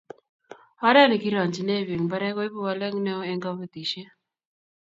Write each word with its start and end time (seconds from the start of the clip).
Oree 0.87 1.05
n 1.09 1.13
ki 1.21 1.29
ronchine 1.35 1.75
beek 1.87 2.01
mbaree 2.05 2.35
koibu 2.35 2.59
waleek 2.65 2.95
ne 2.99 3.11
oo 3.17 3.27
eng 3.31 3.41
kabotishe. 3.43 4.03